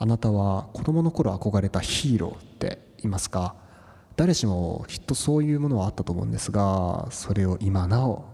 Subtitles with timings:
[0.00, 3.56] あなたは子供の頃憧れたヒーローっていますか？
[4.16, 8.24] 誰しもきっとそういうものはあったと思うんですがそれを今なお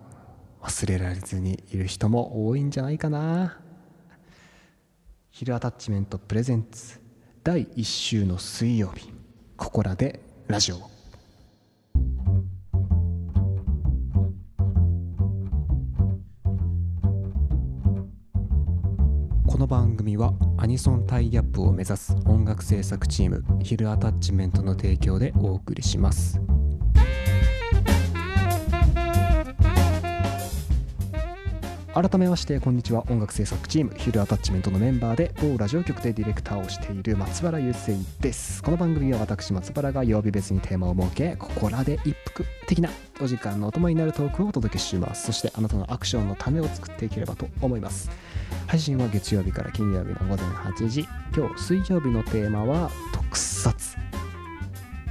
[0.62, 3.58] 忘れられずにいる人も多いんじゃないかな。
[5.30, 7.00] ヒルアタッチメントプレゼンツ
[7.42, 9.12] 第1週の水曜日
[9.56, 10.93] ここらでラジオ
[19.54, 26.40] この番組はアニソンタイアップを目指す音楽制作チームヒルアタッチメントの提供でお送りします。
[31.94, 33.04] 改めましてこんにちは。
[33.08, 38.60] 音楽制作チームヒルアタッチメントのメンバーで某ラジオ局でディレクターをしている松原雄生です。
[38.60, 42.90] この番組は私松原が曜日別にテーマを設けここらで一服的な
[43.22, 45.26] お時間のお供になるトークをお届けします。
[45.26, 48.10] そしてあなたのアクションの種を作っていければと思います。
[48.66, 51.06] 配信は月曜日から金曜日の午前8時。
[51.36, 53.96] 今日水曜日のテーマは特撮。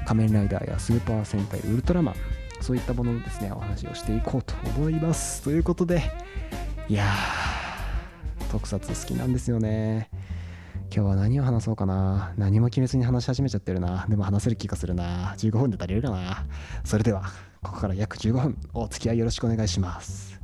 [0.06, 2.16] 仮面ライダーやスーパー戦隊ウルトラマン。
[2.60, 5.42] そういったもののですねお話をしていこうと思います。
[5.44, 6.02] ということで
[6.90, 10.10] いやー特撮好きなんですよね。
[10.94, 12.34] 今日は何を話そうかな。
[12.38, 14.06] 何も決めずに話し始めちゃってるな。
[14.10, 15.36] でも話せる気がするな。
[15.38, 16.46] 15分で足りるかな。
[16.84, 17.24] それでは
[17.62, 20.43] ここから約15分お付き合いよろしくお願いします。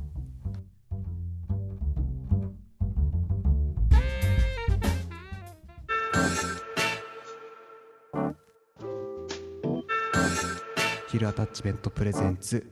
[11.10, 12.70] ヒルアタッチメントプレゼンツ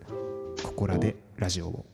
[0.62, 1.86] ここらでラジオを。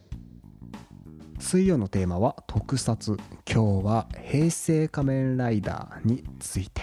[1.39, 3.17] 水曜のテーマは特撮。
[3.51, 6.83] 今日は平成仮面ライダーについて。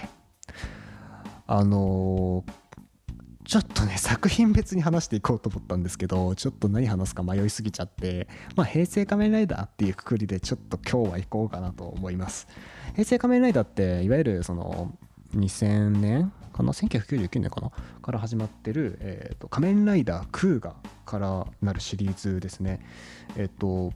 [1.45, 2.52] あのー
[3.44, 8.28] ちょっとね作品別に話していこうと思ったんですけどちょっと何話すか迷いすぎちゃって。
[8.56, 12.48] まあ平成仮面ライダーっていうくくりでちょっと今日は行こうかなと思います。
[12.94, 14.98] 平成仮面ライダーっていわゆるその
[15.36, 17.71] 2000年かな1999年かな？
[18.02, 22.79] から始まってる、えーと仮面ライダークーガからなるシリーズですね。
[23.35, 23.94] えっ、と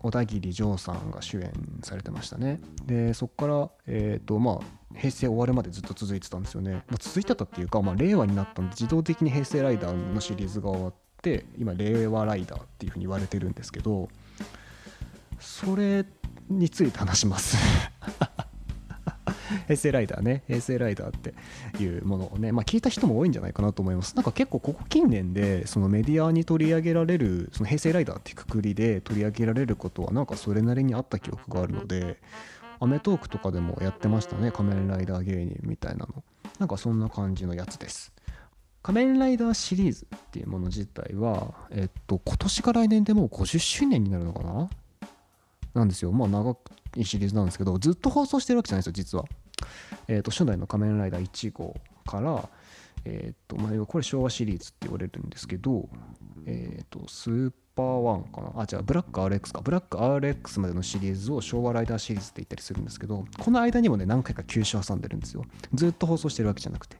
[0.00, 2.60] 小田切丈さんが主演されてましたね。
[2.86, 4.64] でそこから、えーとまあ、
[4.94, 14.08] 平成終わるまでずっと続いてたんですよね、まあ、続いてたっていうか、まあ、令和になったんで自動的に平成ライダーのシリーズが終わって今令和ライダーっていうふうに言われてるんですけど
[15.40, 16.04] それ
[16.48, 17.56] について話します。
[19.66, 20.42] 平成ライダーね。
[20.46, 21.34] 平成ライダーって
[21.82, 24.14] いうものをね、まあ、聞いた人も多いんじゃないかなと思います。
[24.16, 32.20] なんか結構ここ近年でそのメディアに取り上げられるその平成ライダーっていうくくりで取り上げられることはなんかそれなりにあった記憶があるので
[32.80, 34.52] アメトークとかでもやってましたね。
[34.52, 36.22] 仮面ライダー芸人みたいなの。
[36.58, 38.12] なんかそんな感じのやつです。
[38.82, 44.70] 仮面ライダーシリーズっていうもの自体は、えっと、今年か来年でもう50周年になるのかな？
[45.74, 46.12] なんですよ。
[46.12, 46.56] まあ長
[46.96, 49.24] いシリーズなんですけど、ずっと放送してるわけじゃないですよ、実は。
[50.06, 51.74] えっ、と、初代の仮面ライダー1号
[52.06, 52.48] から、
[53.04, 55.88] えっ、と、まあ、これ昭和シリーズって言われるんですけど、
[56.46, 58.62] えっ、と、スーパーワンかな？
[58.62, 59.60] あ、じゃあ、ブラック RX か。
[59.60, 65.44] ブラック RX までのシリーズを昭和ライダーシリーズって言ったりするんですけど、この間にもね、何回か休止挟んでるんですよ。
[65.74, 66.96] ずっと放送してるわけじゃなくて。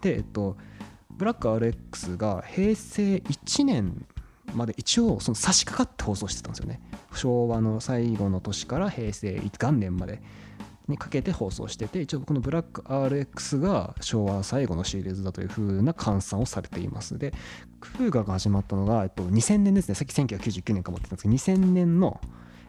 [0.00, 0.56] で、えっ、と、
[1.10, 4.06] ブラック RX が平成1年
[4.54, 6.80] まで一応その差し掛かって放送してたんですよね
[7.14, 10.22] 昭和の最後の年から平成元年まで
[10.88, 17.18] にかけて放送してて一応このブラック RX が昭和最後のシリーズだというふうな換算をされています。
[17.18, 17.32] で
[17.80, 22.20] クーガが始まったのが、えっと、2000年ですねさっき1999年かもってたんですけど2000年の、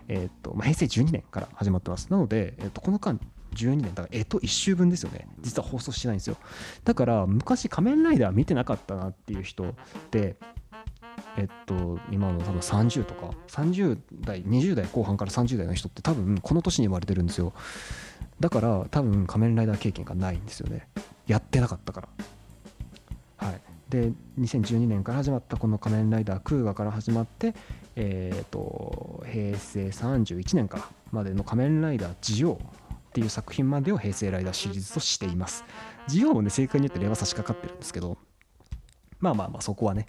[0.07, 2.09] えっとまあ、平成12年から始まってます。
[2.09, 3.19] なので、えっと、この間
[3.55, 5.27] 12年だからえっと1週分ですよね。
[5.41, 6.37] 実は放送してないんですよ。
[6.83, 9.73] だから昔仮面ライダー見てなかったなっていう人っ
[10.09, 10.37] て
[11.37, 17.53] えっと今の多分30とか30代20代後半から30代の人って多分この年に生まれてるんですよ。
[18.39, 20.87] だから多分仮面ライダー経験がないんですよね。
[21.27, 23.47] やってなかったから。
[23.47, 23.61] はい。
[23.89, 27.53] で2012年から始まったこの仮面ライダークーガから始まって
[27.97, 32.57] えっと平成31年からまでの仮面ライダージオっ
[33.13, 35.65] ていう作品までを平成ライダーシリーズとしています。
[36.07, 38.17] ジオウもね正確に言って令和差し掛かってるんですけど
[39.19, 40.07] まあまあまあそこはね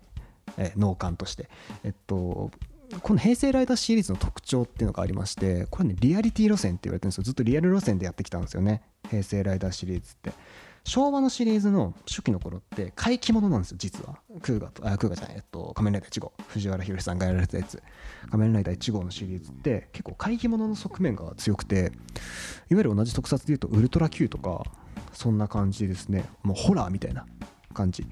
[0.56, 1.48] えー脳幹として。
[1.84, 2.50] えっと
[3.00, 7.24] この平成ライダーシリーズの特徴っていうのがありましてこれねリアリティ路線って言われてるんですよ。
[7.24, 8.82] ずっとリアル路線でやってきたんですよね。
[9.08, 10.32] 平成ライダーシリーズって。
[10.84, 14.18] 昭和のシリーズの初期の頃って怪奇物なんですよ実は。
[14.42, 16.32] クウガとあクウガじゃないえっと仮面ライダー1号。
[16.48, 17.82] 藤岡弘さんがやられたやつ。
[18.30, 21.90] 仮面ライダー1号のシリーズって結構怪奇物の側面が強くていわ
[22.70, 24.64] ゆる同じ特撮でいうとウルトラ Q とか
[25.14, 26.26] そんな感じですね。
[26.42, 27.24] もうホラーみたいな
[27.72, 28.06] 感じ。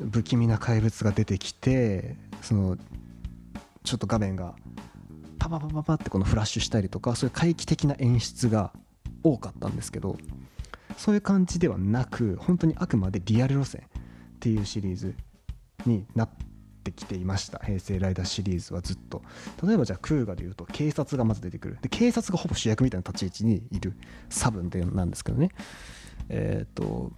[0.00, 2.76] 不気味な怪物が出てきてその
[3.84, 4.54] ちょっと画面が
[5.38, 8.72] パパパパパってこのフラッシュしたりとかそういう怪奇的な演出が
[9.22, 10.16] 多かったんですけど
[10.96, 13.82] そういう感じではなく本当にあくまでリアル路線
[14.36, 15.14] っていうシリーズ
[15.84, 16.28] になっ
[16.84, 17.58] てきていました。
[17.58, 19.22] 平成ライダーシリーズはずっと。
[19.64, 21.78] 例えばじゃあクーガでいうと警察がまず出てくる。
[21.80, 23.94] で警察がほぼ主役みたいな立ち位置にいる
[24.28, 25.50] サブンでなんですけどね。
[26.28, 27.12] えっ、と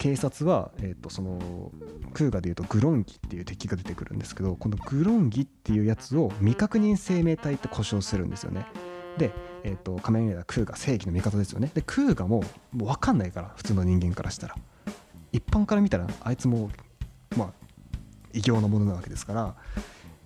[0.00, 1.38] 警察は、えー、とその
[2.14, 8.64] クーガでいうとグロンギっていう敵が出てくるんですけどこのグロンギっていうやつを未確認生命体って故障するんですよね。
[9.18, 9.30] で、
[9.62, 11.70] えー、と仮面ライダークーガ正義の味方ですよね。
[11.74, 12.42] でクーガも
[12.72, 14.56] もう分かんないから普通の人間からしたら。
[15.32, 16.70] 一般から見たらあいつも
[17.36, 17.52] まあ
[18.32, 19.54] 異形のものなわけですから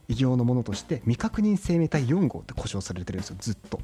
[0.06, 3.80] 異形のものとして未確認生命体4号って故障されてるんですよずっと。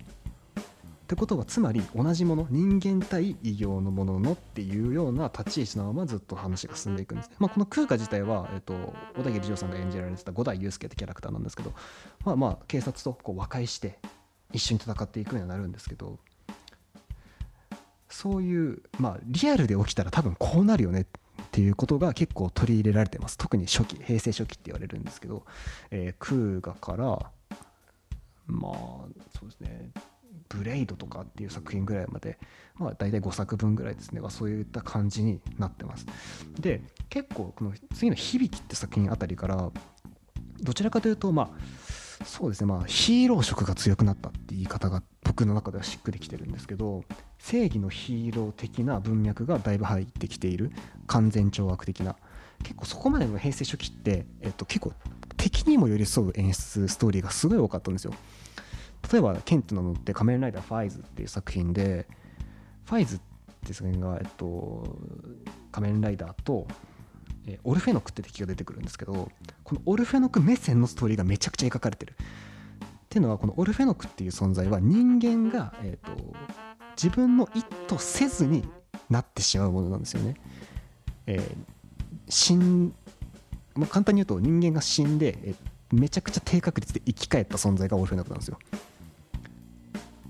[1.11, 7.31] ってことはつまり同じもの人間対異形のもののっていうような立ち位置のままずっと話が進んでいくんです。
[7.31, 11.73] ね、まあ、この空海自体は、えっと、小田切丈さんが演じられてた五代祐介ってキャラクターなんですけど
[12.25, 13.99] まあまあ警察とこう和解して
[14.53, 16.21] 一緒に戦っていくようになるんですけど
[18.09, 21.07] そういうまあリアルで起きたら多分こうなるよねっ
[21.51, 23.37] ていうことが結構取り入れられてます。
[23.37, 25.45] 特に初期平成初期って言われるんですけど、
[25.91, 27.33] えー、空ガから
[28.47, 28.73] まあ
[29.37, 29.91] そうですね。
[30.51, 32.39] ブレイドとかっていう作品ぐらいまで、
[32.77, 36.07] まあ、大体5作分ぐらいですね、まあ、そういった感じになってます。
[36.59, 39.71] で結構この次の「響き」って作品あたりから
[40.61, 42.67] どちらかというとまあそうですね。
[42.67, 47.05] まあヒーロー色が強くなったって言い方が僕の中ではしっくりきてるんですけど
[47.39, 50.73] 正義のヒーロー的な文脈がだいぶ入ってきている
[51.07, 52.17] 完全懲悪的な。
[52.63, 54.93] 結構そこまでの平成初期って、えっと、結構
[55.39, 58.13] 敵にも寄り添う演出ストーリーがすごい多かったんですよ。
[59.13, 62.07] 例えばケントの乗って仮面ライダーファイズっていう作品で
[62.85, 63.21] ファイズっ
[63.67, 64.97] て作品が、えっと、
[65.73, 66.67] 仮面ライダーと、
[67.47, 69.31] えオルフェノクって敵が出てくるんですけど
[69.65, 72.17] このオルフェノク目線のストーリーがめちゃくちゃ描かれてるっ
[73.09, 76.35] ていうのはこのオルフェノクっていう存在は人間が、えーと、
[76.97, 78.63] 自分の意図せずに
[79.09, 80.35] なってしまうものなんですよね。
[81.27, 81.43] えー、
[82.29, 82.95] 死ん
[83.75, 85.55] まあ、簡単に言うと人間が死んで、え
[85.93, 88.59] めちゃくちゃ低確率で生き返った存在がオルフェノクなんですよ。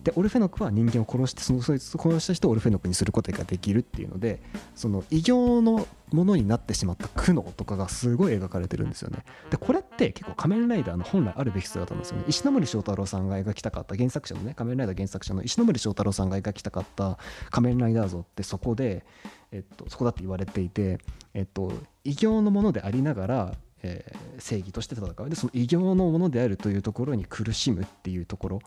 [0.05, 4.41] でオルフェノクは人間を殺してそのそいつ殺した人をオルフェノクにすることができるっていうので
[4.75, 9.25] その異形のものになってしまった苦悩とかがすごい描かれてるんですよね。
[9.51, 12.25] でこれって結構仮面ライダーの本来あるべき姿なんですよね。
[12.29, 17.19] 石森章太郎さんが描きたかった原作者のね仮面ライダー原作者の石森章太郎さんが描きたかった
[17.51, 19.05] 仮面ライダー像ってそこで、
[19.53, 20.99] えっと、そこだって言われていて、
[21.35, 21.73] えっと、
[22.05, 25.31] 異形のものでありながらえー、正義として戦う。
[25.31, 28.61] でその異形のものであるというところに苦しむっていうところ。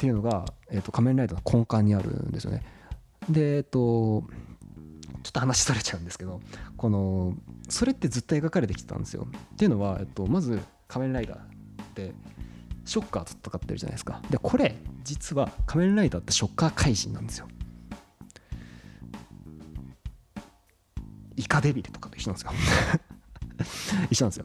[0.00, 2.64] っていうのが、えーと、仮面ライダーの根幹にあるんですよね。
[3.28, 4.24] で、えっ、ー、と、
[5.22, 6.40] ちょっと話それちゃうんですけど、
[6.78, 7.34] この、
[7.68, 9.28] それってずっと描かれてきてたんですよ。
[9.52, 10.58] っていうのは、えっと、まず
[10.88, 11.42] 仮面ライダーっ
[11.92, 12.14] て
[12.86, 14.22] ショッカーと戦ってるじゃないですか。
[14.30, 14.74] で、これ、
[15.04, 17.48] 実は仮面ライダーってショッカー怪人なんですよ。
[21.36, 24.44] イカデビルとかと一緒なんですよ 一緒なんですよ。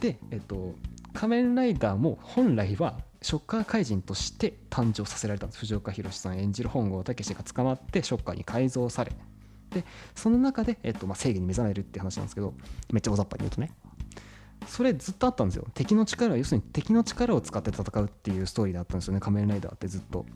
[0.00, 0.74] で、えっと、
[1.14, 5.60] 仮面ライダーも本来はショッカー怪人として誕生させられたんです。
[5.60, 9.12] 藤岡弘さん演じる本郷武が捕まってショッカーに改造され。
[9.70, 9.84] で
[10.14, 12.52] その中で、えっとまあ、正義に目覚めるって話なんですけど
[12.92, 13.72] めっちゃ大雑把に言うとね。
[14.66, 15.66] それずっとあったんですよ。
[15.72, 19.20] 敵の力要するに敵の力を使って戦うっていうストーリーだったんですよね。
[19.20, 20.26] 仮面ライダーってずっと。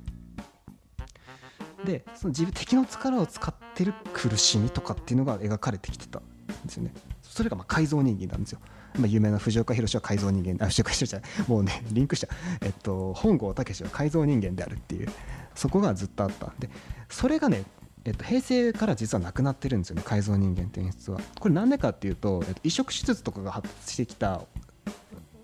[1.84, 6.22] でその自分敵の力を使ってる苦しみとかっていうのが描かれてきてたん
[6.64, 6.92] ですよね。
[7.22, 8.60] それがま改造人間なんですよ。
[8.98, 12.28] まあ、有名な藤岡弘は改造人間あ藤岡弘じゃもうねリンクした、
[12.62, 15.08] えっと、本郷武は改造人間であるっていう。
[15.54, 16.46] そこがずっとあった。
[16.46, 16.70] んで
[17.08, 17.64] それがね
[18.04, 20.02] えっと、平成から実はなくなってるんですよね。
[20.02, 21.20] 改造人間って演出は。
[21.40, 24.42] これなんでかっていうと、えっと、移植手術とかが発達してきた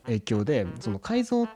[0.05, 1.47] 影響でその改造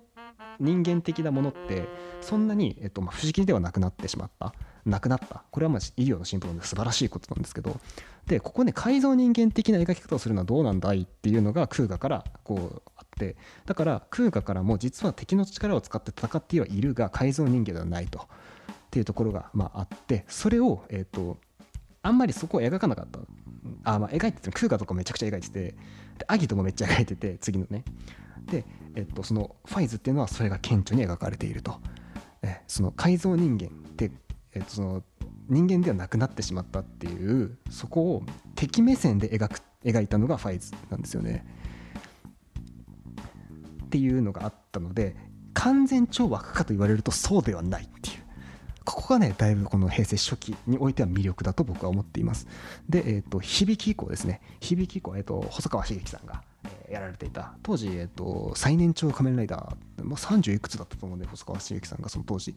[0.60, 1.88] 人間的なものって
[2.20, 4.52] そんなに、えっとまあ、不思議ではなくなってしまった。
[4.84, 5.44] なくなった。
[5.50, 7.80] これはまあ医療の進歩で素晴らしいことなんですけど
[8.28, 18.28] でここね改造人間的な描き方をするのはどうなんだいっていうのが空ガからこうあってだから空ガからも実は敵の力を使って戦ってはいるが改造人間ではないと。
[18.88, 21.36] っていうところがまああってそれをえっ、と
[22.02, 23.18] あんまりそこを描かなかった。
[23.84, 25.76] あまあ描いてて空ガとかめちゃくちゃ描いててで
[26.26, 27.84] アギトもめっちゃ描いてて次のね。
[28.50, 31.80] で、えっと、そのファイズっていうのはそれが顕著に描かれていると。
[32.40, 34.10] えその改造人間って
[34.54, 35.02] えっと、その
[35.48, 38.22] 人間ではなくなってしまったっていうそこを
[38.54, 41.46] 敵目線で描く描いたのがファイズなんですよね。
[43.84, 45.16] っていうのがあったので
[45.54, 48.28] 完全懲悪かと言われるとそうではないっていう。
[48.84, 52.46] ここがねだいぶこの平成初期においては魅力だと僕は思っています。
[52.88, 54.40] で、えーと、響き以降ですね。
[54.60, 56.42] 響き以降、えーと、細川茂樹さんが、
[56.90, 57.54] やられていた。
[57.62, 62.54] 当時、えーと、最年長仮面ライダー、まあ、30いくつだったと思うんで細川茂樹さんがその当時。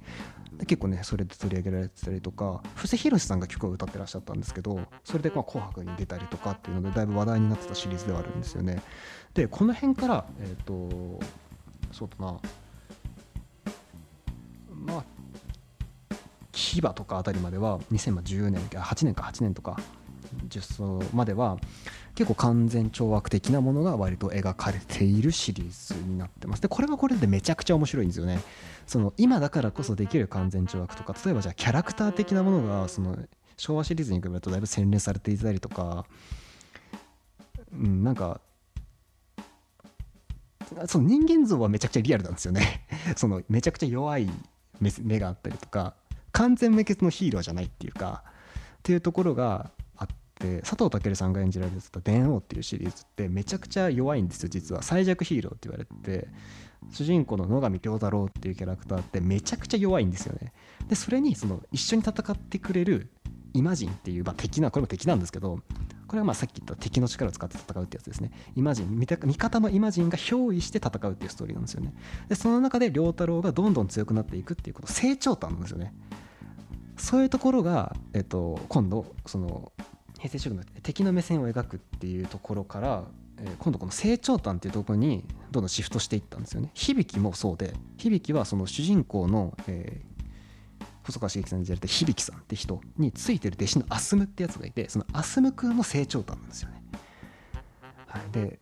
[0.68, 8.82] 結構ねそれで取り上げられてたりとか布施宏さんが曲を歌ってらっしゃったんですけどそれでまあ紅白に出たりとかっていうのでだいぶ話題になってたシリーズではあるんですよね。
[9.34, 11.20] でこの辺からえっ、と
[11.92, 12.40] そうだな。
[14.70, 15.04] まあ
[16.52, 19.78] 牙とかあたりまでは2010年8年か8年とか
[20.48, 21.58] 10層までは
[22.16, 26.62] 結構完全懲悪的なものが割と描かれているシリーズになってます。
[26.62, 28.42] でこれはこれでめちゃくちゃ面白いんですよね。
[28.86, 33.18] その今だからこそできる完全懲悪とか例えばじゃあキャラクター的なものがその
[33.58, 36.06] 昭和シリーズに比べるとだいぶ洗練されていたりとか
[37.72, 38.42] うんなんか
[40.88, 42.86] その人間像はめちゃくちゃリアルなんですよね。
[43.16, 44.30] そのめちゃくちゃ弱い
[44.80, 45.96] 目があったりとか
[46.32, 49.72] 完全無欠のヒーローじゃないっていうかっていうところが
[50.42, 54.82] って佐藤健さんが演じられてた「電王」っていうシリーズってめちゃくちゃ弱いんですよ実は。
[54.82, 56.28] 最弱ヒーローって言われてて
[56.90, 60.52] 主人公の野上京太郎っていうキャラクターってめちゃくちゃ弱いんですよね。
[60.90, 63.12] でそれにその一緒に戦ってくれる
[63.54, 65.60] イマジンっていう、まあ、敵なこれも敵なんですけど
[66.08, 68.32] これはまあさっき言った敵の力を使って戦うってやつですね。
[68.56, 71.94] イマジン味方のイマジンが憑依して戦うっていうストーリーなんですよね。
[72.28, 75.94] でその中で良太郎がどんどん強くなっていくっていうこと成長端なんですよね。
[76.98, 79.72] そういうところが、えっと、今度その
[80.22, 83.04] 平成主義の敵の目線を描くっていうところから、
[83.40, 96.84] えー、今度この成長端っていうところにどんどんシフトしていったんですよね響もそうで響はその主人公の、えー、細川茂樹さんに演じられた響さんって人についてる弟子のアスムってやつがいてそのアスム君の成長端なんですよね。
[98.06, 98.60] はい、で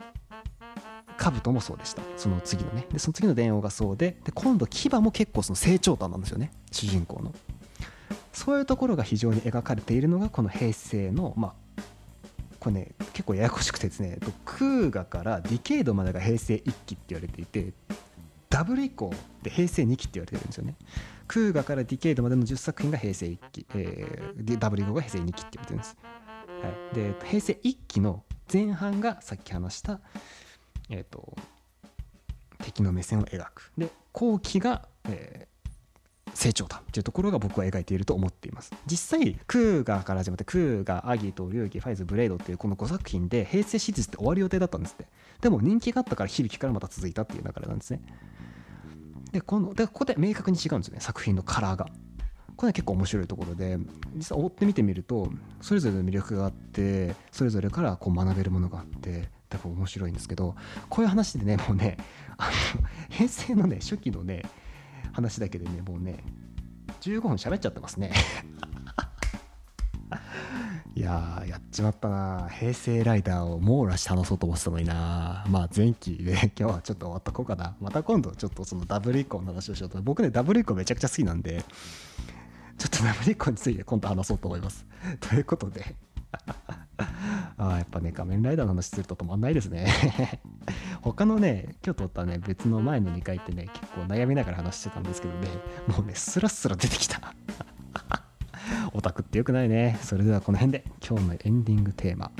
[1.18, 7.34] 兜もそうでしたその次のねでその次の電王がそうでで今度牙も結構その成長端なんですよね主人公の。
[8.39, 11.81] そういうところが非常に描かれているのがこの平成のまあ
[12.58, 17.74] これね結構ややこしくてですね空河からディケイドまでが平成1期って言われていて
[18.50, 20.75] ダブル以降で平成2期って言われてるんですよね。
[21.27, 25.98] 空河からディケイドまでの10作品が平成1期、えー、ダブル以降が平成2期って言われてるんです、
[26.63, 30.00] はい、で平成1期の前半がさっき話した
[30.89, 31.36] えっ、ー、と
[32.63, 33.74] 敵の目線を描く。
[33.77, 35.49] で後期が、え
[36.39, 38.72] 成長だっていうところが僕は描いていると思っています。
[38.86, 45.05] 実際クーガーから始まってクーガーアギト龍騎ファイズブレイドっていうこの5作品で平成シリーズって終わる予定だったんですって。
[45.41, 48.01] でも人気があったから響きからまた続いたっていう流れなんですね。
[49.34, 51.88] でこのでここで明確に違うんですよね作品のカラーが。
[52.55, 53.77] これは結構面白いところで
[54.15, 55.29] 実は追って見てみると
[55.62, 60.55] それぞれの魅力があってそれぞれからこう学べるものがあって多分面白いんですけど
[60.89, 61.96] こういう話でねもうね
[62.38, 62.51] あの
[63.10, 64.43] 平成のね初期のね
[65.13, 66.24] 話だけでねもうね
[67.01, 68.12] 15分喋っちゃってますね。
[70.96, 72.50] いややっちまったな。
[72.50, 75.46] 平成ライダーを網羅して話そうと思ってたのにな。
[75.50, 77.75] まあ前期で 今日はちょっと終わっとこうかな。
[77.80, 80.01] また今度ちょっとそのダブル以降の話をしようと。
[80.01, 81.63] 僕ねダブル以降めちゃくちゃ好きなんで
[82.78, 84.86] ちょっとダブル以降について今度話そうと思います。
[85.22, 85.96] ということで。
[87.58, 89.88] あやっぱね仮面ライダーの話すると止まんないですね。
[91.01, 95.48] 他のね今日撮ったね別の前の2回ってね結構悩みながら話してたんですけどね
[95.88, 97.34] もうねスラスラ出てきた。
[98.94, 99.98] オタクってよくないね。
[100.01, 102.32] それではこの辺で今日のエンディングテーマ。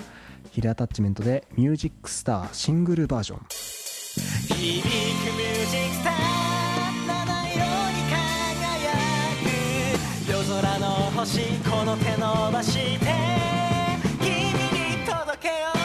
[0.52, 3.40] ヒルアタッチメントで「ミュージックスター」シングルバージョン。
[3.40, 6.14] 響くミュージックスター
[7.08, 8.90] 七色に輝
[10.26, 10.32] く。
[10.32, 10.86] 夜空の
[11.16, 13.08] 星この手伸ばして
[14.20, 15.79] 君に届けよう。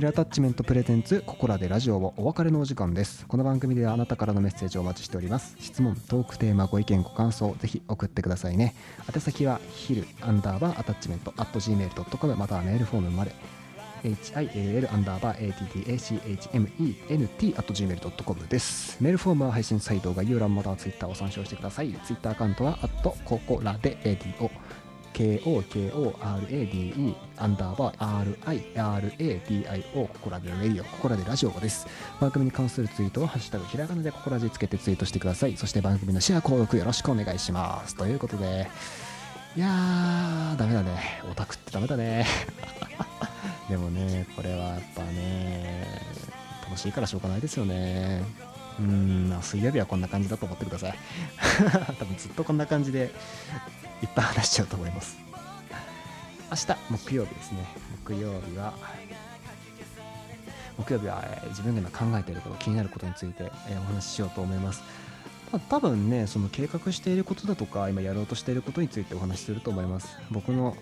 [0.00, 3.26] ヒルアタッチメントプレゼンツココラでラジオをお別れのお時間です。
[3.26, 5.56] この番組ではあなたからのメッセージをお待ちしております。
[5.60, 8.74] 質問トークテーマご意見ご感想ぜひ送ってくださいね。
[9.14, 13.34] 宛先はヒルアンダーバーアタッチメント at gmail.com またはメールフォームまで
[14.02, 18.96] HILL アンダーバー ATTACHMENT at gmail.com です。
[19.02, 21.92] メールフォームは配信サイト概要欄または Twitter を参照してください。
[22.06, 24.50] Twitter アカウントはアットココラで ADO
[25.14, 28.36] KOKORADE アンダーバー
[28.74, 31.86] RIRADIO ここらでラディオここらでラジオです。
[32.20, 35.56] 番組に関するツイートはハッシュタグひらがなでここらじつけてツイートしてください。
[35.56, 37.96] そして番組のシェア購読よろしくお願いします。
[37.96, 38.68] ということで
[39.56, 41.22] いやーダメだね。
[41.30, 42.26] オタクってダメだね。
[43.68, 45.86] でもねこれはやっぱね
[46.64, 48.22] 楽しいからしょうがないですよね。
[48.80, 50.94] うん、水曜日はこんな感じだと思ってください。
[51.98, 53.12] 多分ずっとこんな感じで
[54.02, 55.18] いっぱい話しちゃうと思います。
[56.50, 57.64] 明日木曜日ですね。
[58.04, 58.72] 木曜日は
[60.78, 64.82] 木曜日はえー自分が今考えていること気になることについて、えーお話ししようと思います、
[65.52, 70.16] まあ、多分ねその計画していることだとか今やろうとしていることについてお話しすると思います。
[70.30, 70.76] 僕の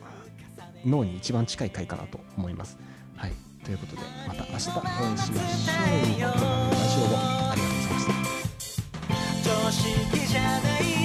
[0.84, 2.78] 脳に一番近い回かなと思います。
[3.16, 3.32] はい。
[3.64, 6.20] ということでまた明日お会いしましょう。
[6.20, 6.32] ラ
[6.76, 7.00] ジ
[7.42, 7.47] オを
[9.44, 10.97] 常識じゃない